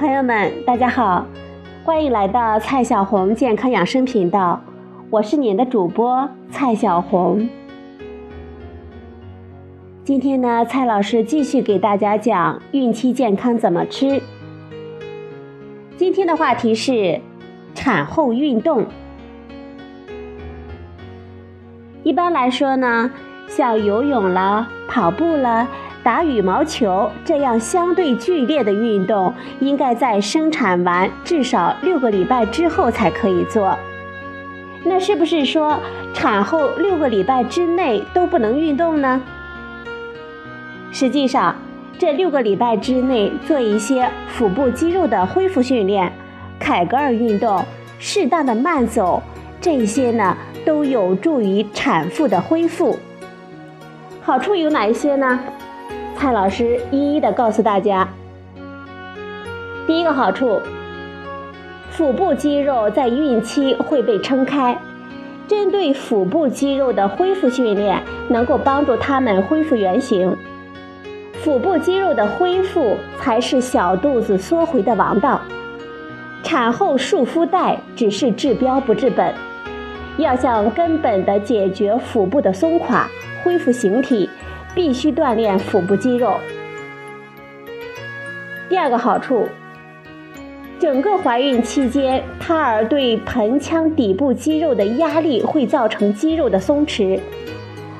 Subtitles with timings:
[0.00, 1.26] 朋友们，大家好，
[1.84, 4.58] 欢迎来到蔡小红健康养生频道，
[5.10, 7.46] 我是您的主播蔡小红。
[10.02, 14.22] 今天呢，蔡老师继续给大家讲孕期健康怎么吃。
[15.98, 17.20] 今天的话题是
[17.74, 18.86] 产后运动。
[22.02, 23.10] 一般来说呢，
[23.46, 25.68] 像游泳了、跑步了。
[26.02, 33.76] 打羽毛球这样相对剧烈的运动，应该在生产完至少六个礼拜之后才可以做。
[34.82, 35.78] 那是不是说
[36.14, 39.20] 产后六个礼拜之内都不能运动呢？
[40.90, 41.54] 实际上，
[41.98, 46.10] 这六个礼拜之内做一些腹部肌肉的恢复训练、
[46.58, 47.62] 凯格尔运动、
[47.98, 49.22] 适当的慢走，
[49.60, 52.98] 这些呢都有助于产妇的恢复。
[54.22, 55.38] 好处有哪一些呢？
[56.20, 58.06] 蔡老师一一的告诉大家。
[59.86, 60.60] 第一个好处，
[61.90, 64.78] 腹部肌肉在孕期会被撑开，
[65.48, 70.36] 针对腹部肌肉的恢复训练，能够帮助他们恢复原形。
[71.42, 75.40] 腹部肌肉的恢复才是小肚子缩回的王道。
[76.42, 79.32] 产后束腹带只是治标不治本，
[80.18, 83.08] 要想根本的解决腹部的松垮，
[83.42, 84.28] 恢复形体。
[84.74, 86.34] 必须锻炼腹部肌肉。
[88.68, 89.48] 第二个好处，
[90.78, 97.18] 整个怀孕期间，胎儿对盆腔底部肌肉的压力会造成肌肉的松弛。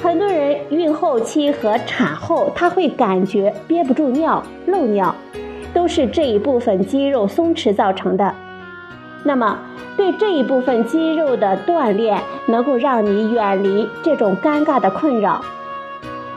[0.00, 5.14] 很多人孕后期和产后，他会感觉憋不住尿、漏尿，
[5.74, 8.34] 都是这一部分肌肉松弛造成的。
[9.24, 9.58] 那么，
[9.96, 15.44] 对这一部分肌肉的锻炼，能够让你远离这种尴尬的困扰。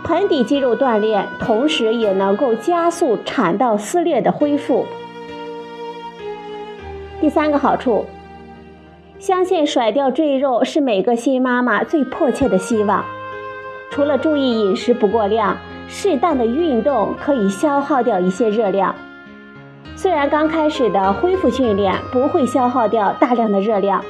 [0.06, 4.86] 盆底肌肉锻炼，同时也能够加速产道撕裂的恢复。
[7.20, 8.06] 第三个好处，
[9.18, 13.04] 相信甩掉赘肉是每个新妈妈最迫切的希望。
[13.90, 15.58] 除了注意饮食不过量，
[15.88, 18.94] 适当的运动可以消耗掉一些热量。
[19.96, 24.06] 虽然刚开始的恢复训练不会消耗掉大量的热量，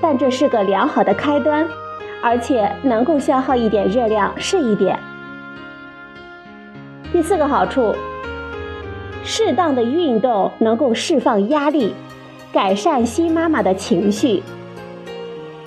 [0.00, 1.68] 但这是个良好的开端，
[2.22, 4.98] 而且能够消耗一点热量是一点。
[7.16, 7.94] 第四个好处，
[9.24, 11.94] 适当的运动能够释放压力，
[12.52, 14.42] 改善新妈妈的情绪。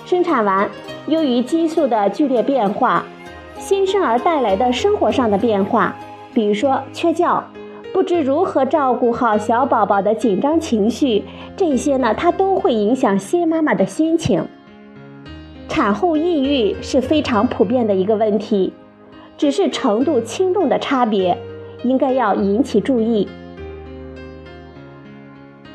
[0.06, 0.70] 生产完，
[1.08, 3.04] 由于激素的剧烈变化，
[3.58, 5.96] 新生儿带来的生活上的变化，
[6.36, 7.44] 比如说缺觉，
[7.92, 11.24] 不知如何照顾好小宝宝的紧张情绪，
[11.58, 14.46] 这些呢，它都会影响新妈妈的心情。
[15.68, 18.72] 产后抑郁是非常普遍的一个问题。
[19.40, 21.38] 只是程度轻重的差别，
[21.84, 23.26] 应该要引起注意。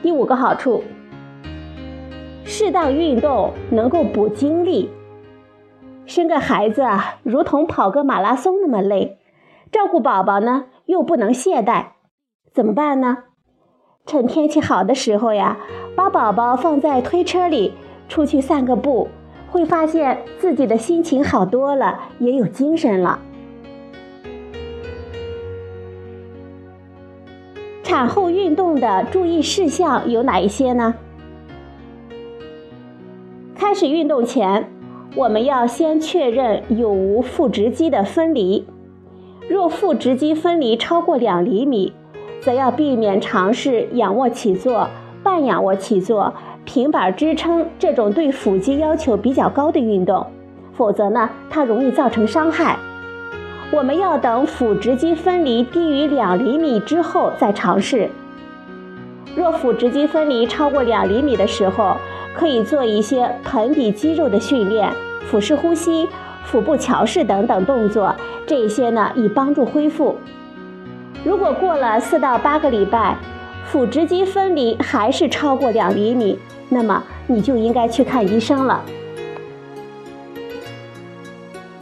[0.03, 0.85] 第五个好处，
[2.45, 4.91] 适当运动能够补精力。
[6.05, 9.17] 生个孩子啊，如同跑个马拉松那么累，
[9.73, 11.87] 照顾宝宝呢又不能懈怠，
[12.53, 13.17] 怎么办呢？
[14.05, 15.57] 趁天气好的时候呀，
[15.97, 17.73] 把宝宝放在推车里，
[18.11, 19.09] 出去散个步，
[19.51, 23.19] 会发现自己的心情好多了，也有精神了。
[27.95, 30.95] 产后运动的注意事项有哪一些呢？
[33.55, 34.69] 开始运动前，
[35.15, 38.67] 我们要先确认有无腹直肌的分离。
[39.49, 41.93] 若腹直肌分离超过两厘米，
[42.41, 44.89] 则要避免尝试仰卧起坐、
[45.23, 46.35] 半仰卧起坐、
[46.65, 50.27] 平板支撑这种对腹肌要求比较高的运动，
[50.73, 52.77] 否则呢，它容易造成伤害。
[53.75, 58.09] 我们要等腹直肌分离低于两厘米之后再尝试。
[59.35, 61.97] 若腹直肌分离超过两厘米的时候，
[62.37, 64.89] 可以做一些盆底肌肉的训练，
[65.27, 66.09] 腹式呼吸、
[66.45, 68.15] 腹部桥式等等动作，
[68.47, 70.17] 这些呢以帮助恢复。
[71.25, 73.17] 如果过了四到八个礼拜，
[73.65, 76.39] 腹直肌分离还是超过两厘米，
[76.69, 78.81] 那么你就应该去看医生了。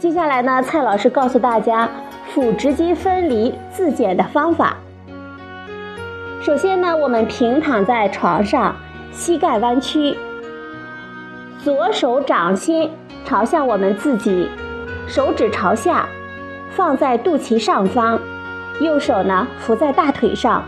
[0.03, 1.89] 接下来呢，蔡老师告诉大家
[2.27, 4.75] 腹直肌分离自检的方法。
[6.41, 8.75] 首先呢，我们平躺在床上，
[9.13, 10.17] 膝盖弯曲，
[11.63, 12.91] 左手掌心
[13.23, 14.49] 朝向我们自己，
[15.07, 16.05] 手指朝下，
[16.71, 18.19] 放在肚脐上方，
[18.81, 20.65] 右手呢扶在大腿上，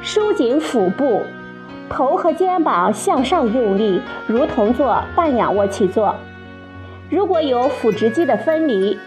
[0.00, 1.22] 收紧腹部，
[1.90, 6.14] 头和肩膀向上用力，如同做半仰卧起坐。
[7.12, 8.98] 如果有腹直肌的分离，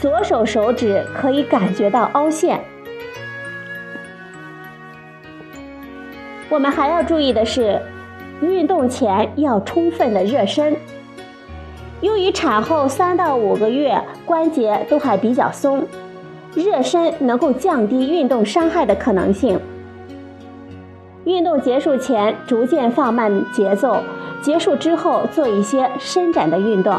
[0.00, 2.58] 左手手指可以感觉到凹陷。
[6.48, 7.78] 我们还要注意的是，
[8.40, 10.74] 运动前要充分的热身。
[12.00, 15.86] 由于产后三到五个月关节都还比较松，
[16.54, 19.60] 热身能够降低运动伤害的可能性。
[21.24, 23.98] 运动结束前逐渐放慢节奏，
[24.40, 26.98] 结束之后做一些伸展的运动。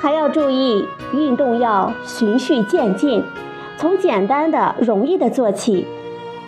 [0.00, 3.22] 还要注意，运动要循序渐进，
[3.76, 5.86] 从简单的、容易的做起。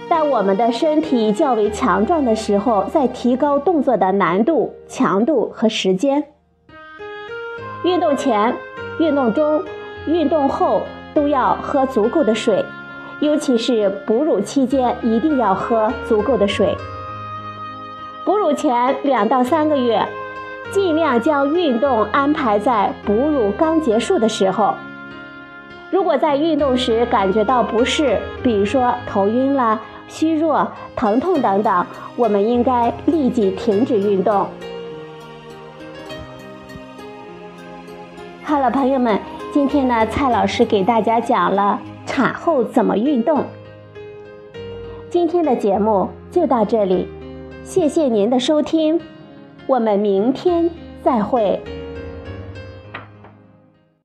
[0.08, 6.24] 在我们的身体较为强壮的时候，再提高动作的难度、强度和时间。
[7.84, 8.54] 运动前、
[8.98, 9.62] 运动中、
[10.06, 10.80] 运动后
[11.12, 12.64] 都要喝足够的水，
[13.20, 16.74] 尤其是哺乳期间一定要喝足够的水。
[18.24, 20.06] 哺乳前两到三个月，
[20.72, 24.74] 尽量将运动安排在哺乳刚结束的时候。
[25.90, 29.80] 如果在运动时感觉到不适，比如说头晕了。
[30.08, 31.86] 虚弱、疼痛等等，
[32.16, 34.46] 我们应该立即停止运动。
[38.42, 39.18] 好了，朋友们，
[39.50, 43.42] 今天呢，蔡老师给大家讲了产后怎么运动。
[45.08, 47.08] 今天的节目就到这里，
[47.64, 49.00] 谢谢您的收听，
[49.72, 50.68] 我们明天
[51.02, 51.58] 再会。